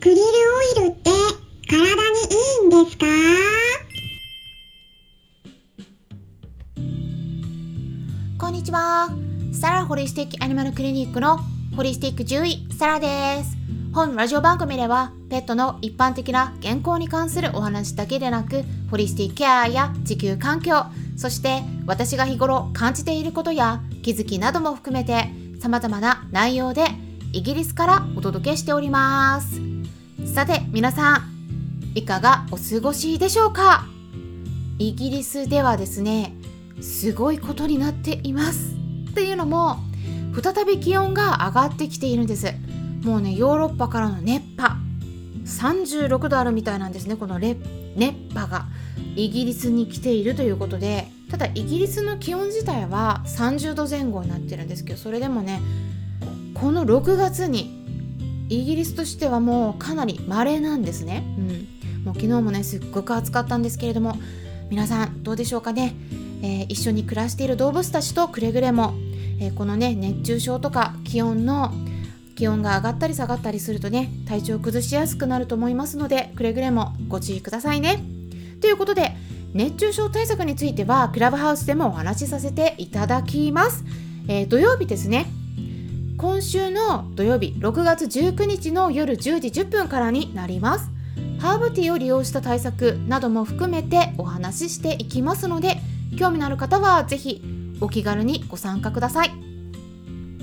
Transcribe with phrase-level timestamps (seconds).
[0.00, 1.10] クリルオイルって
[1.68, 3.06] 体にいいんですか？
[8.38, 9.08] こんにちは。
[9.52, 11.38] サラホリスティックアニマルクリニックの
[11.74, 13.56] ホリスティック獣医、サラです。
[13.92, 18.62] 本ラジオ番組では、ペットの一般的な健康に関するお話だけでなく、
[18.92, 20.84] ホリスティックケアや地球環境、
[21.16, 25.28] そして私が日頃感じていることや気づきなども含めて、
[25.60, 26.84] 様々な内容で
[27.32, 29.67] イギリスからお届けしております。
[30.38, 31.22] さて、皆さん、
[31.96, 33.88] いかがお過ごしでしょうか？
[34.78, 36.32] イギリスではですね、
[36.80, 38.76] すごいことになっています。
[39.10, 39.78] っていうのも、
[40.40, 42.52] 再び気温が上がってきているんです。
[43.02, 44.76] もうね、ヨーロッパからの熱波、
[45.44, 47.58] 36度あるみたいなんですね、この熱
[48.32, 48.66] 波が
[49.16, 55.60] イギリスに来ているということで、ただイギリスの気温自体は30度前後になってるんですけど、それでもね、
[56.54, 57.77] この6月に
[58.48, 61.24] イギリスとしてはもうかなり稀なんですね。
[61.38, 64.16] うん、もう昨日もね、すっごく暑かったんですけれども、
[64.70, 65.94] 皆さんどうでしょうかね。
[66.42, 68.94] えー一緒に暮らしている動物たちとくれぐれも、
[69.40, 71.72] えーこのね熱中症とか気温の
[72.36, 78.00] 気温が上がったり下がったりするとね体調崩しやすくなると思いますのでくれぐれもご注意くださいね。
[78.60, 79.16] ということで
[79.54, 83.84] 熱中症対策についてはクラブハウスでもお話しさせていただきます。
[84.28, 85.26] えー土曜日ですね
[86.18, 90.90] 今週の土曜日6月19日の夜10時10分からになります。
[91.38, 95.76] ハーブティーを利用した対策なども含めてお話ししていきますので
[96.18, 97.40] 興味のある方はぜひ
[97.80, 99.30] お気軽にご参加ください。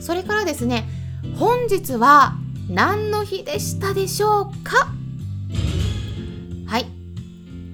[0.00, 0.88] それからですね
[1.36, 2.34] 本日は
[2.68, 4.88] 何の日でしたでしょうか？
[6.66, 6.86] はい。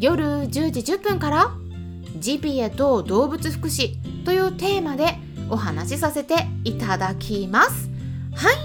[0.01, 1.51] 夜10時10分から
[2.19, 3.95] ジビエと動物福祉
[4.27, 7.86] というテーマでお話しさせていただきます。
[8.37, 8.57] はい。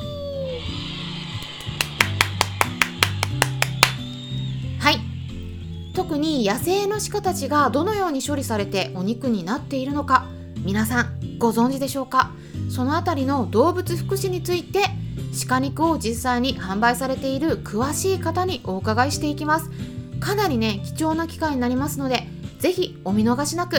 [5.93, 10.25] 特に野生の鹿たちがどのように処理されてお肉になっているのか
[10.63, 12.31] 皆さんご存知でしょうか？
[12.69, 14.83] そのあたりの動物福祉について
[15.47, 19.69] 鹿肉を実際に販売されている詳しい方にお伺いしていきます。
[20.19, 22.27] かなりね貴重な機会になりますので
[22.59, 23.77] ぜひお見逃しなく、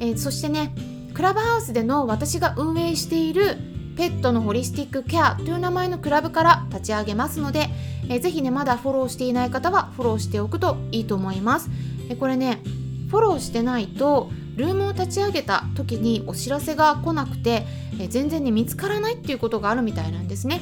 [0.00, 0.74] えーそしてね
[1.14, 3.56] クラブハウスでの私が運営している
[3.96, 7.68] ペットのホリスティックケアという名前のクラブから立ち上げますので、
[8.08, 11.70] えーぜひねまだフォローしていない方はフォローしておくといいと思います。
[12.08, 12.60] えこれね
[13.08, 17.64] フォローしてないとルームを立ち上げた時にお知らせが来なくて、
[18.00, 20.60] え全然ね見つからないっていうことがあるみたいなんですね。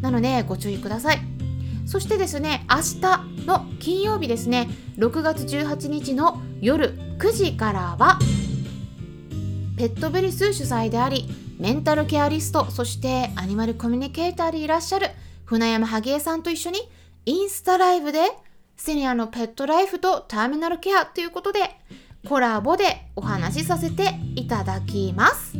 [0.00, 1.18] なのでご注意ください。
[1.88, 4.68] そしてですね明日の金曜日ですね
[4.98, 8.18] 6月18日の夜9時からは
[9.78, 15.08] ペットベリス主催でありメンタルケアリストそしてアニマルコミュニケーターでいらっしゃる
[15.44, 16.78] 船山萩江さんと一緒に
[17.26, 18.20] インスタライブで
[18.76, 21.60] セニアのペットライフとターミナルケアということで
[22.26, 22.84] コラボで
[23.16, 25.56] お話しさせていただきます。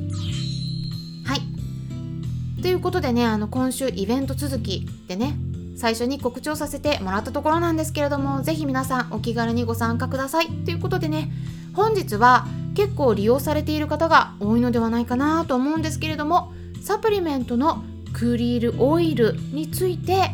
[1.25, 2.63] はい。
[2.63, 5.37] ということでね、あの今週イベント続きでね、
[5.77, 10.49] 最初に告知をさせてもらったところなんですけれども、ぜひ皆さんお気軽にご参加ください。
[10.65, 11.31] ということでね、
[11.79, 12.45] 本日は
[12.75, 16.53] 結構利用されている方が多いのではないかなと思うんですけれども、
[16.83, 20.33] サプリメントのクリールオイルについて、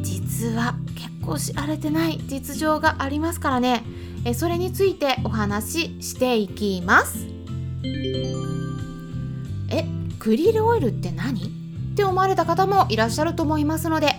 [0.00, 3.84] 実は結構知られてない実情がありますからね、
[4.24, 7.26] えそれについてお話ししていきます。
[9.70, 9.84] え、
[10.18, 11.42] クリールオイルって何？
[11.42, 14.16] って思われた方もいらっしゃると思いますので、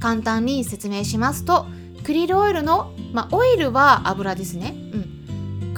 [0.00, 1.66] 簡単に説明しますと、
[2.02, 4.74] クリールオイルの、まあ、オイルは油ですね。
[4.94, 5.11] うん。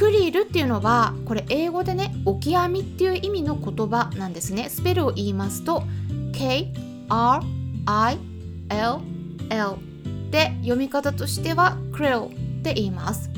[0.05, 4.69] クリルっていうのは、これ英語でね、オキアミっていう意味の言葉なんですね。
[4.69, 5.83] スペルを言いますと、
[6.35, 6.75] K,
[7.09, 7.43] R,
[7.87, 8.19] I,
[8.69, 8.99] L,
[9.49, 9.77] L
[10.31, 12.31] で読み方としては krill っ
[12.63, 13.31] て言います。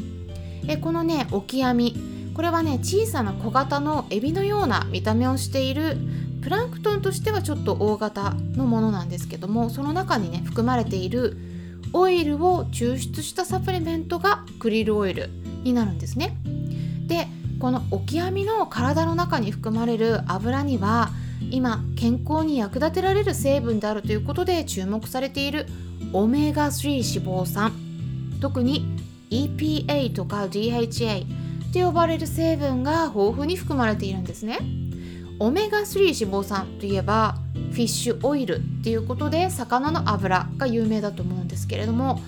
[0.66, 1.94] えこのねオキアミ
[2.34, 5.97] これはね小さな小型のエビのような見た目をしている
[6.43, 11.37] プランクトンとしてはちょっと大型のものなんですけどもその中にね含まれている
[11.92, 15.30] オイルを抽出したサプリメントがクリルオイル
[15.62, 16.36] になるんですね。
[17.06, 21.10] でこのオキアミの体の中に含まれる油には
[21.50, 25.66] 今健康に役立てられる成分であるということで注目されている
[26.12, 27.72] オメガ3脂肪酸
[28.41, 28.84] 特に
[29.30, 34.59] EPA とか DHA って呼ばれる成分が豊富に含まれているんですね。
[35.38, 42.20] オメガ3脂肪酸といえばフィッシュオイルっていうことで魚の油が有名だと思うんですけれども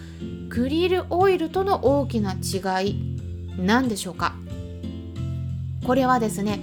[0.51, 3.17] クリルオイルとの大きな違い
[3.59, 4.35] 何でしょうか？
[5.85, 6.61] これはですね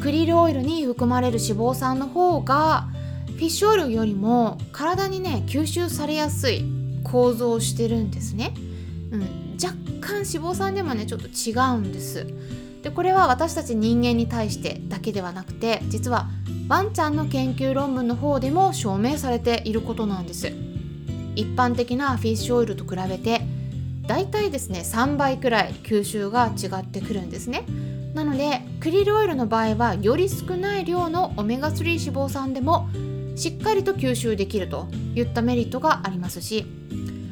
[0.00, 2.88] クリルオイルに含まれる脂肪酸の方が
[3.26, 6.64] フィッシュオイルよりも体にね吸収されやすい
[7.04, 8.54] 構造をしてるんですね、
[9.10, 9.20] うん、
[9.62, 12.26] 若干脂肪酸でもねちょっと違うんです。
[12.82, 16.26] でこれは私たち人間に対してだけではなくて実は
[16.68, 20.52] ワンちゃんの研究論文の方でも証明されていることなんです。
[21.36, 23.40] 一般的なフィッシュオイルと比べて
[24.06, 27.64] だいたいですね3倍くらい吸収が違ってくるんですね。
[28.14, 32.88] なのでクリルオイルの場合はより少ない量のオメガ3脂肪酸でも
[33.36, 36.66] しっかりと吸収できるといったメリットがありますし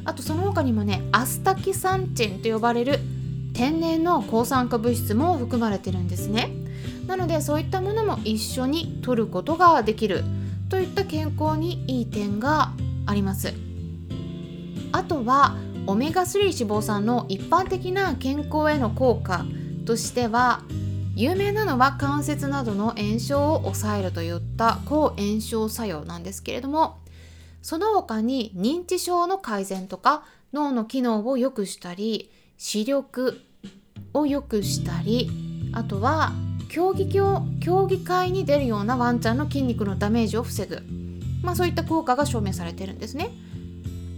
[0.05, 2.99] あとその他にもねアスタキサンチンと呼ばれる
[3.53, 6.49] 天然の抗酸化物質も含まれてるんですね。
[7.05, 10.23] なのでそういったものも一緒に摂ることができる
[10.69, 12.71] といった健康にいい点が
[13.05, 13.53] あります。
[14.93, 15.55] あとは
[15.85, 19.45] オメガ3脂肪酸の一般的な健康への効果
[19.91, 20.61] としては
[21.17, 26.99] 有名なのは関節などの炎症を抑えるといった抗炎症作用なんですけれども
[27.61, 30.23] その他に認知症の改善とか
[30.53, 33.41] 脳の機能を良くしたり視力
[34.13, 35.29] を良くしたり
[35.73, 36.31] あとは
[36.69, 40.79] 競技競競技会に出るようなワンちゃんの筋肉のダメージを防ぐ、
[41.43, 43.31] まあ、そういった効果が証明されてるんですね。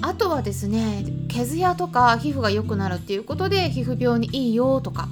[0.04, 5.08] あとはですね毛艶とか皮膚が良くなるっていうことで皮膚病にいいよとか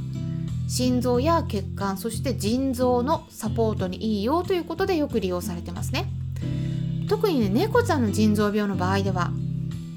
[0.71, 6.05] 心臓や血管そして腎臓のサポートにいいよということでよく利用されてますね。
[7.09, 9.31] 特にね猫ちゃんの腎臓病の場合では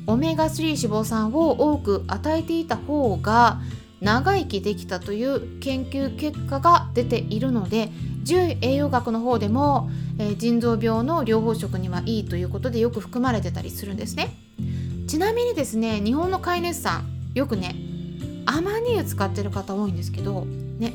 [0.09, 3.61] オメガ3脂肪酸を多く与えていた方が
[4.01, 7.91] 長生きできたという研究結果が出ているので
[8.27, 9.89] 獣医栄養学の方でも、
[10.19, 14.35] えー、腎臓病の療法食にはいいということでよく含まれてたりするんですね。
[15.07, 17.05] ちなみにですね日本の飼い主さん
[17.35, 17.77] よくね
[18.47, 20.49] アマニ油使ってる方多いんですけど
[20.79, 20.93] ね。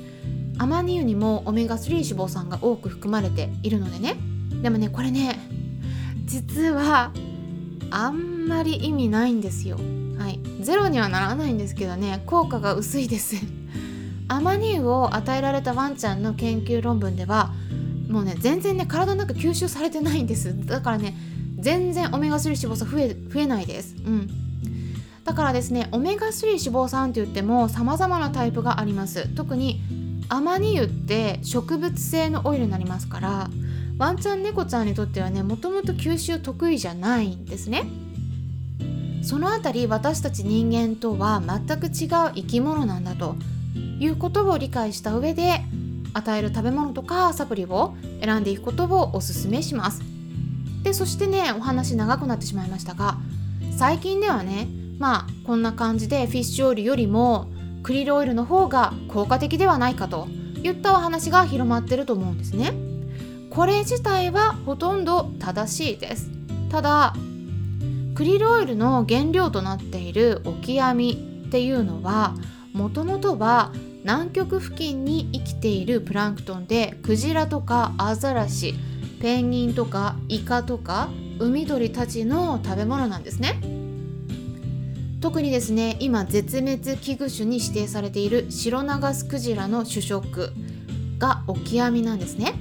[0.57, 4.17] アマニ油にもオメガ3脂肪酸が多く含まれているのでね。
[4.61, 5.39] でもねこれね
[6.25, 7.11] 実は
[7.91, 9.77] あんまり意味ないんですよ。
[10.17, 10.39] はい。
[10.61, 13.35] ゼロにはならないんですけどね効果が薄いです。
[14.27, 17.53] アマニ油を与えられたワンちゃんの研究論文では
[18.09, 20.53] もうね全然ね体の中吸収されてないんです。
[20.65, 21.15] だからね
[21.57, 23.95] 全然オメガ3脂肪酸増え増えないです。
[24.05, 24.48] うん。
[25.29, 29.27] だからですねオメガ3脂肪酸って言っても様々なタイプがあります。
[29.35, 29.79] 特に
[30.27, 33.49] アマニ油って植物性のオイルになりますから
[33.99, 37.83] ワンちゃん猫ちゃんにとってはねもともと吸収得意じゃないんですね。
[39.21, 43.35] そのあたり私たち人間とは全く違う生き物なんだと
[43.99, 45.61] いうことを理解した上で
[46.13, 50.01] 与える食べ物とかサプリを選んでいくことをおすすめします。
[50.81, 53.17] でそしてねお話長くなってしまいましたが
[53.77, 57.49] 最近ではねまあこんな感じでフィッシュオイルよりも
[57.81, 60.27] クリルオイルの方が効果的ではないかと
[60.61, 62.73] いったお話が広まってると思うんですね。
[63.49, 66.29] これ自体はほとんど正しいです。
[66.69, 67.15] ただ
[68.13, 72.35] クリルオイルの原料となっているオキアミっていうのは
[72.73, 73.71] もともとは
[74.03, 78.75] 南極付近に生きているプランクトンでクジラとかアザラシ
[79.21, 81.09] ペンギンとかイカとか
[81.39, 83.78] 海鳥たちの食べ物なんですね。
[85.21, 90.53] 特にですね今絶滅危惧種に指定されているシロナガスクジラの主食
[91.17, 92.53] がオキアミなんですね。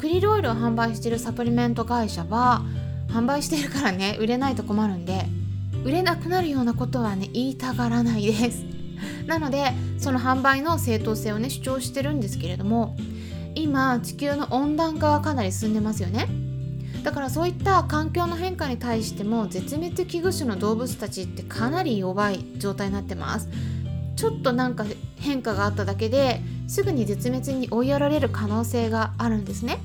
[0.00, 2.62] クリルオイルを販売しているサプリメント会社は
[3.08, 5.24] 販売してるからね売れないと困るんで
[5.84, 8.64] 売れなくなるようなことはね言いたがらないです。
[9.26, 12.96] なのでその販売の正当性をね主張してるんですけれども
[13.54, 16.45] 今地球の温暖化はかなり進んでますよね。
[17.06, 23.48] だからそういった環境の変化に対しても絶滅危惧種の動物たちってかなり弱い状態になってます。
[24.16, 24.84] ちょっとなんか
[25.14, 29.78] 変化があっただけですぐに絶滅に追いやられる可能性があるんですね。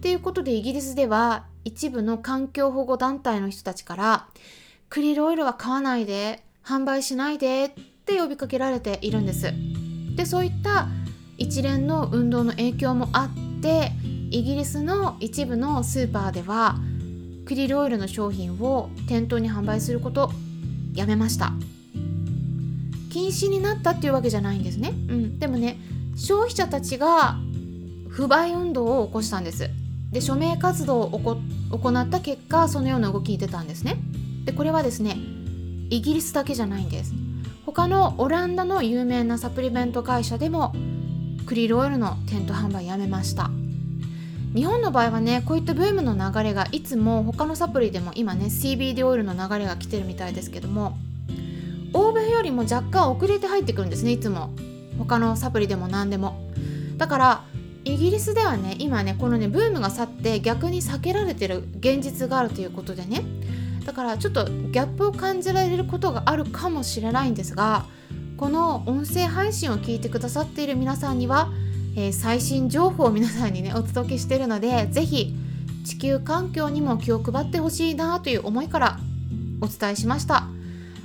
[0.00, 4.26] ということでイギリスでは一部の環境保護団体の人たちから
[4.88, 7.70] クリルオイルは買わないで販売しないでっ
[8.06, 9.52] て呼びかけられているんです。
[10.16, 10.88] でそういった
[11.36, 13.92] 一連の運動の影響もあって
[14.32, 16.76] イギリスの一部のスーパーでは
[17.44, 20.32] クリルオイルの商品を店頭に販売すること
[20.94, 21.52] やめました。
[23.10, 25.76] 禁止になったっていうわけじゃないんですね、うん、でもね
[26.16, 27.36] 消費者たちが
[28.08, 29.68] 不買運動を起こしたんです。
[30.10, 31.10] で署名活動を
[31.70, 33.98] 行った結果そのような動きに出たんですね。
[34.46, 35.18] でこれはですね
[35.90, 37.12] イギリスだけじゃないんです。
[37.66, 40.72] 他のオランダの有名なサプリメント会社でも
[41.44, 43.50] クリルオイルの店頭販売やめました。
[44.54, 50.98] 日本の場合はねこういったブームの流れがいつも他のサプリでも今ね CBD オイルの流れが来てるみたいですけども
[51.94, 54.50] 欧米よりも若干遅れて入ってくるんですねいつも。
[54.98, 56.38] 他のサプリでも何でも。
[56.96, 57.44] だから
[57.84, 63.24] イギリスではね今ねこのねブームが去って逆に避けられてる現実があるということでね
[63.84, 67.86] だからちょっとギャップを感じられることがあるかもしれないんですが
[68.36, 71.48] この音声配信を聞いてくださっている皆さんには、
[71.94, 75.34] えー、最新情報を皆さんにね お届けしているので是非
[75.84, 79.00] 地球環境にも気を配ってほしいなという思いから
[79.60, 80.46] お伝えしました。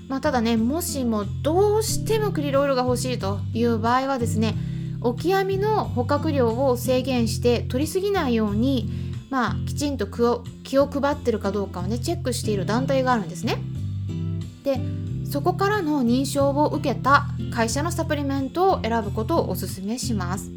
[0.08, 4.56] まあ、ただねもしもどうしてもクリロイルが欲しいという場合はですね
[5.02, 8.90] オキアミの捕獲量を制限して取りすぎないように
[9.30, 10.08] まあきちんと
[10.64, 13.58] 気を配ってるかどうかをねチェックしている団体があるんですね。
[14.64, 14.80] で
[15.30, 20.57] そこからの認証を受けた会社のサプリメントを選ぶことをおすすめします。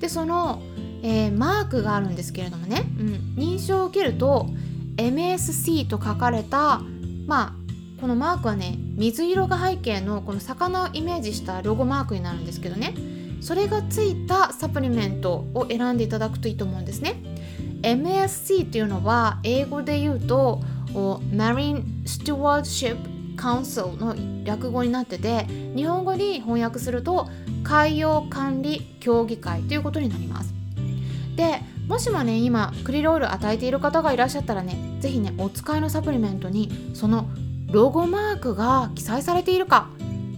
[0.00, 0.62] でその、
[1.02, 4.48] えー、マークがあるんですけれどもね、うん、認証を受けると
[4.96, 6.80] MSC と書かれた
[7.26, 7.52] まあ
[8.00, 12.94] このマークはね水色が背景のこの魚をイメージしたロゴマークになるんですけどね。
[13.40, 17.20] それがついたサプリメントを選んでいただくといいと思うんですね。
[17.82, 20.62] MSC っていうのは英語で言うと
[20.94, 22.96] Marine Stewardship
[23.44, 25.44] Council の略語になってて
[25.76, 27.28] 日本語に翻訳すると
[27.62, 30.54] 海洋管理協議会ということになります。
[31.36, 37.28] でもしもね今クリロール与えている方がいらっしゃったらね是非ねお使いのサプリメントにその
[37.70, 39.90] ロゴマークが記載されているか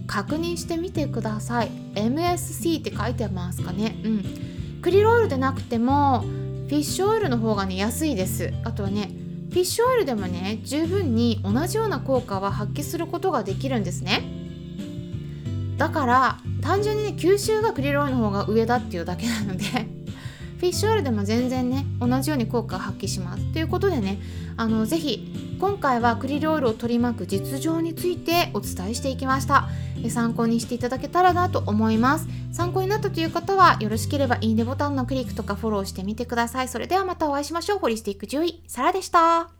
[0.07, 1.69] 確認してみてください。
[1.95, 3.95] MSC って書いてますかね。
[4.03, 4.81] うん。
[4.81, 8.51] クリロールでなくてもフィッシュオイルの方がね安いです。
[8.65, 14.23] あとはねィッシュオイルでもね十分に同じような効果は発揮することができるんですね。
[15.77, 23.53] だから単純にね吸収がクリロールの方が上だっていうだけなのでフィッシュオイルでも全然ね同じように効果を発揮します。
[23.53, 24.19] ということでね
[24.57, 29.67] あのぜひ今回はクリルオイルを取り巻く実情についてお伝えしていきました。
[30.09, 32.27] 参考にしていただけたらなと思います。
[32.51, 36.67] 参考になったという方はよろしければいいねボタンのクリックとかフォローしてみてください。
[36.67, 37.79] それではまたお会いしましょう。
[37.79, 39.56] ホリスティック獣医サラでした。